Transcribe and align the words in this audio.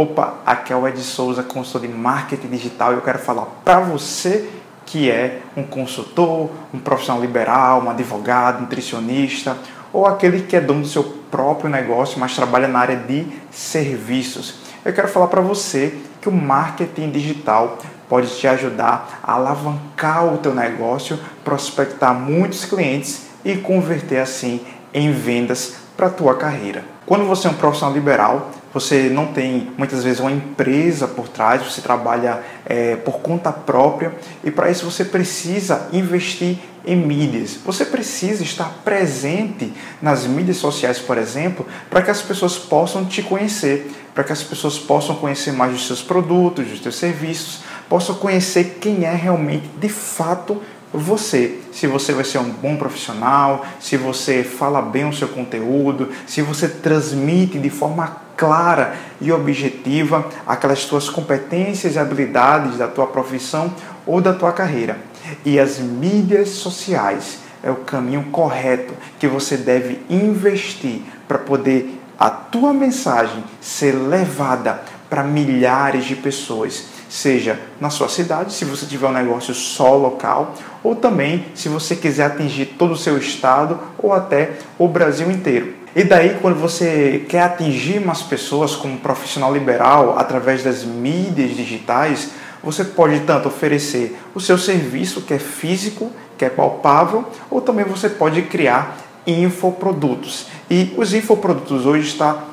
Opa, 0.00 0.34
aqui 0.46 0.72
é 0.72 0.76
o 0.76 0.86
Ed 0.86 0.96
Souza, 1.00 1.42
consultor 1.42 1.80
de 1.80 1.88
marketing 1.88 2.46
digital, 2.46 2.92
e 2.92 2.94
eu 2.94 3.00
quero 3.00 3.18
falar 3.18 3.46
para 3.64 3.80
você 3.80 4.48
que 4.86 5.10
é 5.10 5.40
um 5.56 5.64
consultor, 5.64 6.50
um 6.72 6.78
profissional 6.78 7.20
liberal, 7.20 7.82
um 7.82 7.90
advogado, 7.90 8.60
nutricionista, 8.60 9.56
ou 9.92 10.06
aquele 10.06 10.42
que 10.42 10.54
é 10.54 10.60
dono 10.60 10.82
do 10.82 10.86
seu 10.86 11.02
próprio 11.02 11.68
negócio, 11.68 12.20
mas 12.20 12.32
trabalha 12.36 12.68
na 12.68 12.78
área 12.78 12.94
de 12.94 13.26
serviços. 13.50 14.60
Eu 14.84 14.92
quero 14.92 15.08
falar 15.08 15.26
para 15.26 15.40
você 15.40 15.98
que 16.20 16.28
o 16.28 16.32
marketing 16.32 17.10
digital 17.10 17.78
pode 18.08 18.28
te 18.28 18.46
ajudar 18.46 19.18
a 19.20 19.32
alavancar 19.32 20.32
o 20.32 20.38
teu 20.38 20.54
negócio, 20.54 21.18
prospectar 21.42 22.14
muitos 22.14 22.64
clientes 22.64 23.26
e 23.44 23.56
converter 23.56 24.20
assim 24.20 24.60
em 24.94 25.10
vendas 25.10 25.74
para 25.96 26.06
a 26.06 26.10
tua 26.10 26.36
carreira. 26.36 26.84
Quando 27.04 27.24
você 27.24 27.48
é 27.48 27.50
um 27.50 27.54
profissional 27.54 27.92
liberal, 27.92 28.50
você 28.72 29.08
não 29.08 29.26
tem 29.26 29.70
muitas 29.76 30.04
vezes 30.04 30.20
uma 30.20 30.30
empresa 30.30 31.08
por 31.08 31.28
trás, 31.28 31.62
você 31.62 31.80
trabalha 31.80 32.42
é, 32.66 32.96
por 32.96 33.20
conta 33.20 33.50
própria 33.50 34.12
e 34.44 34.50
para 34.50 34.70
isso 34.70 34.84
você 34.84 35.04
precisa 35.04 35.88
investir 35.92 36.58
em 36.86 36.96
mídias. 36.96 37.58
Você 37.64 37.84
precisa 37.84 38.42
estar 38.42 38.72
presente 38.84 39.72
nas 40.00 40.26
mídias 40.26 40.56
sociais, 40.58 40.98
por 40.98 41.18
exemplo, 41.18 41.66
para 41.90 42.02
que 42.02 42.10
as 42.10 42.22
pessoas 42.22 42.56
possam 42.58 43.04
te 43.04 43.22
conhecer, 43.22 43.90
para 44.14 44.24
que 44.24 44.32
as 44.32 44.42
pessoas 44.42 44.78
possam 44.78 45.16
conhecer 45.16 45.52
mais 45.52 45.72
dos 45.72 45.86
seus 45.86 46.02
produtos, 46.02 46.66
dos 46.66 46.82
seus 46.82 46.96
serviços, 46.96 47.60
possam 47.88 48.14
conhecer 48.14 48.78
quem 48.80 49.04
é 49.04 49.14
realmente 49.14 49.68
de 49.78 49.88
fato 49.88 50.62
você, 50.92 51.58
se 51.70 51.86
você 51.86 52.12
vai 52.12 52.24
ser 52.24 52.38
um 52.38 52.50
bom 52.50 52.76
profissional, 52.76 53.64
se 53.78 53.96
você 53.96 54.42
fala 54.42 54.80
bem 54.80 55.06
o 55.06 55.12
seu 55.12 55.28
conteúdo, 55.28 56.10
se 56.26 56.40
você 56.40 56.66
transmite 56.66 57.58
de 57.58 57.68
forma 57.68 58.27
clara 58.38 58.94
e 59.20 59.30
objetiva 59.32 60.26
aquelas 60.46 60.84
tuas 60.84 61.10
competências 61.10 61.96
e 61.96 61.98
habilidades 61.98 62.78
da 62.78 62.86
tua 62.86 63.08
profissão 63.08 63.74
ou 64.06 64.20
da 64.20 64.32
tua 64.32 64.52
carreira. 64.52 64.96
E 65.44 65.58
as 65.58 65.78
mídias 65.78 66.50
sociais 66.50 67.40
é 67.62 67.70
o 67.70 67.76
caminho 67.76 68.28
correto 68.30 68.94
que 69.18 69.26
você 69.26 69.56
deve 69.56 70.00
investir 70.08 71.02
para 71.26 71.38
poder 71.38 72.00
a 72.18 72.30
tua 72.30 72.72
mensagem 72.72 73.44
ser 73.60 73.92
levada 73.92 74.80
para 75.10 75.24
milhares 75.24 76.04
de 76.04 76.14
pessoas 76.14 76.96
seja 77.08 77.58
na 77.80 77.90
sua 77.90 78.08
cidade, 78.08 78.52
se 78.52 78.64
você 78.64 78.84
tiver 78.84 79.06
um 79.06 79.12
negócio 79.12 79.54
só 79.54 79.96
local, 79.96 80.54
ou 80.82 80.94
também 80.94 81.46
se 81.54 81.68
você 81.68 81.96
quiser 81.96 82.26
atingir 82.26 82.66
todo 82.78 82.92
o 82.92 82.96
seu 82.96 83.16
estado 83.16 83.78
ou 83.98 84.12
até 84.12 84.58
o 84.78 84.86
Brasil 84.86 85.30
inteiro. 85.30 85.77
E 85.98 86.04
daí, 86.04 86.38
quando 86.40 86.54
você 86.60 87.26
quer 87.28 87.42
atingir 87.42 87.98
mais 87.98 88.22
pessoas 88.22 88.76
como 88.76 88.98
profissional 88.98 89.52
liberal 89.52 90.16
através 90.16 90.62
das 90.62 90.84
mídias 90.84 91.56
digitais, 91.56 92.30
você 92.62 92.84
pode 92.84 93.18
tanto 93.22 93.48
oferecer 93.48 94.16
o 94.32 94.38
seu 94.38 94.56
serviço, 94.56 95.22
que 95.22 95.34
é 95.34 95.40
físico, 95.40 96.12
que 96.38 96.44
é 96.44 96.48
palpável, 96.48 97.24
ou 97.50 97.60
também 97.60 97.84
você 97.84 98.08
pode 98.08 98.42
criar 98.42 98.96
infoprodutos. 99.26 100.46
E 100.70 100.94
os 100.96 101.12
infoprodutos 101.12 101.84
hoje 101.84 102.06
está, 102.06 102.44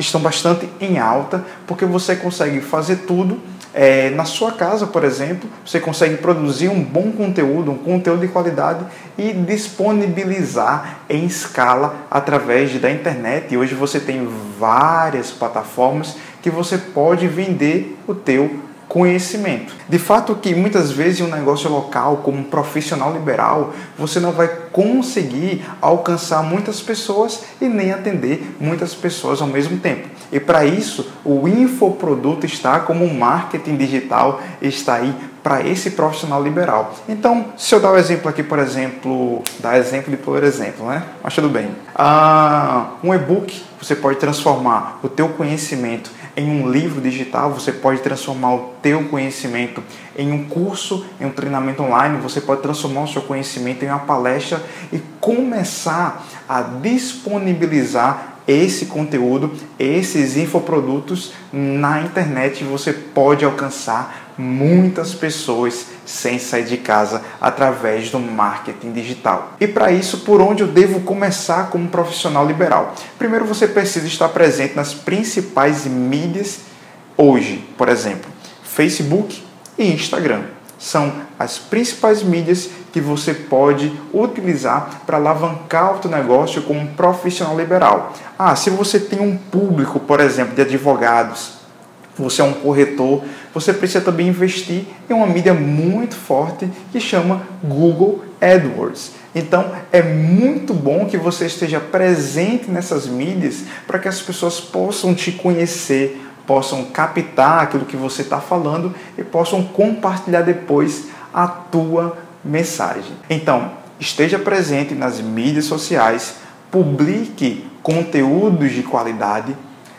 estão 0.00 0.20
bastante 0.20 0.68
em 0.80 0.98
alta, 0.98 1.46
porque 1.68 1.84
você 1.84 2.16
consegue 2.16 2.60
fazer 2.60 2.96
tudo 3.06 3.40
é, 3.74 4.10
na 4.10 4.24
sua 4.24 4.52
casa, 4.52 4.86
por 4.86 5.04
exemplo, 5.04 5.48
você 5.64 5.78
consegue 5.78 6.16
produzir 6.16 6.68
um 6.68 6.82
bom 6.82 7.12
conteúdo, 7.12 7.70
um 7.70 7.78
conteúdo 7.78 8.20
de 8.20 8.28
qualidade 8.28 8.84
e 9.16 9.32
disponibilizar 9.32 11.00
em 11.08 11.26
escala 11.26 11.94
através 12.10 12.78
da 12.80 12.90
internet. 12.90 13.52
E 13.52 13.58
hoje 13.58 13.74
você 13.74 14.00
tem 14.00 14.28
várias 14.58 15.30
plataformas 15.30 16.16
que 16.40 16.50
você 16.50 16.78
pode 16.78 17.26
vender 17.28 17.96
o 18.06 18.14
teu 18.14 18.67
conhecimento. 18.88 19.74
De 19.88 19.98
fato 19.98 20.34
que 20.34 20.54
muitas 20.54 20.90
vezes 20.90 21.20
em 21.20 21.24
um 21.24 21.30
negócio 21.30 21.70
local, 21.70 22.18
como 22.18 22.38
um 22.38 22.44
profissional 22.44 23.12
liberal, 23.12 23.72
você 23.98 24.18
não 24.18 24.32
vai 24.32 24.48
conseguir 24.72 25.64
alcançar 25.80 26.42
muitas 26.42 26.80
pessoas 26.80 27.42
e 27.60 27.66
nem 27.66 27.92
atender 27.92 28.56
muitas 28.58 28.94
pessoas 28.94 29.42
ao 29.42 29.48
mesmo 29.48 29.78
tempo. 29.78 30.08
E 30.30 30.38
para 30.38 30.64
isso, 30.64 31.10
o 31.24 31.48
infoproduto 31.48 32.44
está 32.44 32.80
como 32.80 33.04
um 33.04 33.14
marketing 33.14 33.76
digital 33.76 34.40
está 34.60 34.96
aí 34.96 35.14
para 35.42 35.66
esse 35.66 35.92
profissional 35.92 36.42
liberal. 36.42 36.94
Então, 37.08 37.46
se 37.56 37.74
eu 37.74 37.80
dar 37.80 37.90
o 37.90 37.94
um 37.94 37.96
exemplo 37.96 38.28
aqui, 38.28 38.42
por 38.42 38.58
exemplo, 38.58 39.42
dar 39.60 39.78
exemplo 39.78 40.10
de 40.10 40.16
por 40.16 40.42
exemplo, 40.44 40.86
né? 40.86 41.02
Mas 41.22 41.34
tudo 41.34 41.48
bem. 41.48 41.70
Ah, 41.94 42.90
um 43.02 43.14
e-book, 43.14 43.62
você 43.80 43.94
pode 43.94 44.18
transformar 44.18 44.98
o 45.02 45.08
teu 45.08 45.28
conhecimento 45.30 46.10
em 46.38 46.48
um 46.48 46.70
livro 46.70 47.00
digital, 47.00 47.52
você 47.52 47.72
pode 47.72 48.00
transformar 48.00 48.54
o 48.54 48.74
teu 48.80 49.08
conhecimento 49.08 49.82
em 50.16 50.30
um 50.30 50.44
curso, 50.44 51.04
em 51.20 51.26
um 51.26 51.32
treinamento 51.32 51.82
online, 51.82 52.18
você 52.18 52.40
pode 52.40 52.62
transformar 52.62 53.02
o 53.02 53.08
seu 53.08 53.22
conhecimento 53.22 53.84
em 53.84 53.88
uma 53.88 53.98
palestra 53.98 54.62
e 54.92 55.00
começar 55.20 56.24
a 56.48 56.62
disponibilizar 56.62 58.37
esse 58.48 58.86
conteúdo, 58.86 59.52
esses 59.78 60.38
infoprodutos 60.38 61.34
na 61.52 62.00
internet, 62.00 62.64
você 62.64 62.94
pode 62.94 63.44
alcançar 63.44 64.32
muitas 64.38 65.14
pessoas 65.14 65.86
sem 66.06 66.38
sair 66.38 66.64
de 66.64 66.78
casa 66.78 67.22
através 67.38 68.10
do 68.10 68.18
marketing 68.18 68.92
digital. 68.92 69.52
E 69.60 69.68
para 69.68 69.92
isso, 69.92 70.18
por 70.18 70.40
onde 70.40 70.62
eu 70.62 70.68
devo 70.68 71.00
começar 71.00 71.68
como 71.68 71.88
profissional 71.88 72.46
liberal? 72.46 72.94
Primeiro, 73.18 73.44
você 73.44 73.68
precisa 73.68 74.06
estar 74.06 74.30
presente 74.30 74.74
nas 74.74 74.94
principais 74.94 75.84
mídias 75.84 76.60
hoje, 77.16 77.62
por 77.76 77.90
exemplo, 77.90 78.30
Facebook 78.62 79.42
e 79.76 79.92
Instagram. 79.92 80.44
São 80.78 81.12
as 81.38 81.58
principais 81.58 82.22
mídias 82.22 82.70
que 82.92 83.00
você 83.00 83.34
pode 83.34 83.92
utilizar 84.12 85.02
para 85.04 85.16
alavancar 85.16 85.98
o 85.98 86.02
seu 86.02 86.10
negócio 86.10 86.62
como 86.62 86.80
um 86.80 86.86
profissional 86.86 87.56
liberal. 87.56 88.12
Ah, 88.38 88.54
se 88.54 88.70
você 88.70 89.00
tem 89.00 89.20
um 89.20 89.36
público, 89.36 89.98
por 89.98 90.20
exemplo, 90.20 90.54
de 90.54 90.62
advogados, 90.62 91.58
você 92.16 92.42
é 92.42 92.44
um 92.44 92.52
corretor, 92.52 93.22
você 93.54 93.72
precisa 93.72 94.00
também 94.00 94.28
investir 94.28 94.84
em 95.08 95.12
uma 95.12 95.26
mídia 95.26 95.54
muito 95.54 96.14
forte 96.14 96.68
que 96.90 97.00
chama 97.00 97.42
Google 97.62 98.24
AdWords. 98.40 99.12
Então 99.34 99.72
é 99.92 100.02
muito 100.02 100.74
bom 100.74 101.06
que 101.06 101.16
você 101.16 101.46
esteja 101.46 101.78
presente 101.78 102.70
nessas 102.70 103.06
mídias 103.06 103.64
para 103.86 103.98
que 103.98 104.08
as 104.08 104.20
pessoas 104.20 104.60
possam 104.60 105.14
te 105.14 105.32
conhecer, 105.32 106.20
possam 106.48 106.86
captar 106.86 107.60
aquilo 107.60 107.84
que 107.84 107.96
você 107.96 108.22
está 108.22 108.40
falando 108.40 108.94
e 109.18 109.22
possam 109.22 109.62
compartilhar 109.62 110.40
depois 110.40 111.08
a 111.32 111.46
tua 111.46 112.16
mensagem. 112.42 113.12
Então 113.28 113.72
esteja 114.00 114.38
presente 114.38 114.94
nas 114.94 115.20
mídias 115.20 115.66
sociais, 115.66 116.36
publique 116.70 117.68
conteúdos 117.82 118.72
de 118.72 118.82
qualidade 118.82 119.54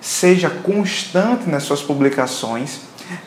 seja 0.00 0.50
constante 0.50 1.48
nas 1.48 1.62
suas 1.62 1.80
publicações, 1.80 2.80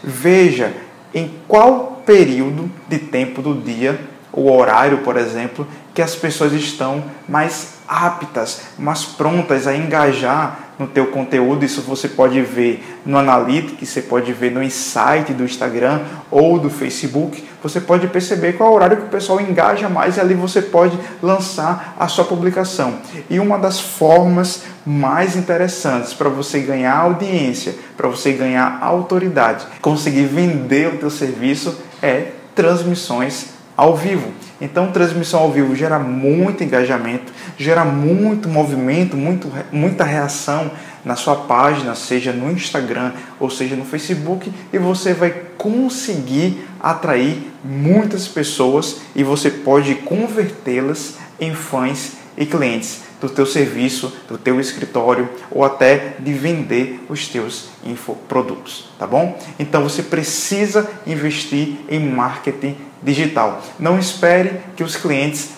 veja 0.03 0.73
em 1.13 1.33
qual 1.47 2.03
período 2.05 2.69
de 2.89 2.99
tempo 2.99 3.41
do 3.41 3.55
dia, 3.55 3.97
o 4.33 4.51
horário, 4.51 4.97
por 4.97 5.15
exemplo, 5.15 5.65
que 5.93 6.01
as 6.01 6.13
pessoas 6.13 6.51
estão 6.51 7.01
mais 7.29 7.75
aptas, 7.87 8.63
mais 8.77 9.05
prontas 9.05 9.65
a 9.67 9.75
engajar 9.75 10.64
no 10.77 10.87
teu 10.87 11.07
conteúdo. 11.07 11.65
Isso 11.65 11.81
você 11.81 12.07
pode 12.07 12.41
ver 12.41 13.01
no 13.05 13.17
Analytics, 13.17 13.89
você 13.89 14.01
pode 14.01 14.31
ver 14.33 14.51
no 14.51 14.61
Insight 14.61 15.33
do 15.33 15.43
Instagram 15.43 16.01
ou 16.29 16.59
do 16.59 16.69
Facebook. 16.69 17.43
Você 17.63 17.79
pode 17.79 18.07
perceber 18.07 18.53
qual 18.53 18.69
é 18.69 18.71
o 18.71 18.75
horário 18.75 18.97
que 18.97 19.03
o 19.03 19.09
pessoal 19.09 19.41
engaja 19.41 19.89
mais 19.89 20.17
e 20.17 20.19
ali 20.19 20.33
você 20.33 20.61
pode 20.61 20.97
lançar 21.21 21.95
a 21.99 22.07
sua 22.07 22.25
publicação. 22.25 22.99
E 23.29 23.39
uma 23.39 23.57
das 23.57 23.79
formas 23.79 24.63
mais 24.85 25.35
interessantes 25.35 26.13
para 26.13 26.29
você 26.29 26.59
ganhar 26.59 26.95
audiência, 26.95 27.75
para 27.97 28.07
você 28.07 28.33
ganhar 28.33 28.79
autoridade, 28.81 29.65
conseguir 29.81 30.25
vender 30.25 30.93
o 30.93 30.97
teu 30.97 31.09
serviço 31.09 31.75
é 32.01 32.31
transmissões 32.53 33.54
ao 33.75 33.95
vivo. 33.95 34.31
Então, 34.59 34.91
transmissão 34.91 35.41
ao 35.41 35.51
vivo 35.51 35.75
gera 35.75 35.99
muito 35.99 36.63
engajamento, 36.63 37.31
gera 37.57 37.83
muito 37.83 38.47
movimento, 38.47 39.17
muito, 39.17 39.51
muita 39.71 40.03
reação 40.03 40.71
na 41.03 41.15
sua 41.15 41.35
página, 41.35 41.93
seja 41.93 42.31
no 42.31 42.51
Instagram 42.51 43.11
ou 43.39 43.49
seja 43.49 43.75
no 43.75 43.85
Facebook, 43.85 44.51
e 44.71 44.77
você 44.77 45.13
vai 45.13 45.31
conseguir 45.57 46.65
atrair 46.79 47.51
muitas 47.63 48.27
pessoas 48.27 49.01
e 49.15 49.23
você 49.23 49.49
pode 49.49 49.95
convertê-las 49.95 51.15
em 51.39 51.53
fãs 51.53 52.24
e 52.37 52.45
clientes 52.45 53.01
do 53.21 53.29
teu 53.29 53.45
serviço, 53.45 54.13
do 54.27 54.37
teu 54.37 54.59
escritório 54.59 55.29
ou 55.49 55.63
até 55.63 56.15
de 56.19 56.33
vender 56.33 57.03
os 57.09 57.27
teus 57.27 57.69
infoprodutos, 57.85 58.89
tá 58.99 59.07
bom? 59.07 59.39
Então 59.57 59.83
você 59.83 60.03
precisa 60.03 60.89
investir 61.07 61.77
em 61.89 61.99
marketing 61.99 62.75
digital. 63.01 63.63
Não 63.79 63.97
espere 63.97 64.59
que 64.75 64.83
os 64.83 64.95
clientes 64.95 65.51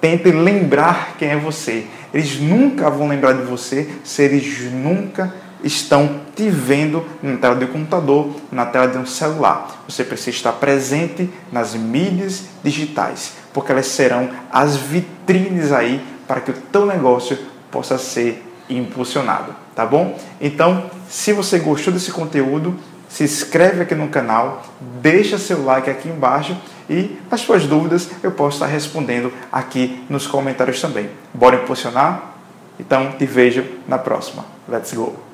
tentem 0.00 0.32
lembrar 0.32 1.16
quem 1.18 1.28
é 1.28 1.36
você. 1.36 1.86
Eles 2.12 2.38
nunca 2.38 2.88
vão 2.90 3.08
lembrar 3.08 3.32
de 3.32 3.42
você 3.42 3.88
se 4.04 4.22
eles 4.22 4.70
nunca 4.72 5.34
estão 5.64 6.20
te 6.34 6.48
vendo 6.48 7.04
na 7.22 7.36
tela 7.36 7.54
do 7.54 7.66
computador, 7.66 8.36
na 8.52 8.66
tela 8.66 8.86
de 8.86 8.98
um 8.98 9.06
celular. 9.06 9.82
Você 9.88 10.04
precisa 10.04 10.30
estar 10.30 10.52
presente 10.52 11.28
nas 11.50 11.74
mídias 11.74 12.44
digitais, 12.62 13.32
porque 13.56 13.72
elas 13.72 13.86
serão 13.86 14.28
as 14.52 14.76
vitrines 14.76 15.72
aí 15.72 16.04
para 16.28 16.42
que 16.42 16.50
o 16.50 16.54
teu 16.70 16.84
negócio 16.84 17.38
possa 17.70 17.96
ser 17.96 18.46
impulsionado, 18.68 19.56
tá 19.74 19.86
bom? 19.86 20.18
Então, 20.38 20.90
se 21.08 21.32
você 21.32 21.58
gostou 21.58 21.90
desse 21.90 22.12
conteúdo, 22.12 22.76
se 23.08 23.24
inscreve 23.24 23.80
aqui 23.80 23.94
no 23.94 24.08
canal, 24.08 24.62
deixa 25.00 25.38
seu 25.38 25.64
like 25.64 25.88
aqui 25.88 26.06
embaixo 26.06 26.54
e 26.90 27.18
as 27.30 27.40
suas 27.40 27.64
dúvidas 27.64 28.10
eu 28.22 28.30
posso 28.30 28.56
estar 28.56 28.66
respondendo 28.66 29.32
aqui 29.50 30.04
nos 30.10 30.26
comentários 30.26 30.78
também. 30.78 31.08
Bora 31.32 31.56
impulsionar? 31.56 32.34
Então 32.78 33.12
te 33.12 33.24
vejo 33.24 33.64
na 33.88 33.96
próxima. 33.96 34.44
Let's 34.68 34.92
go! 34.92 35.25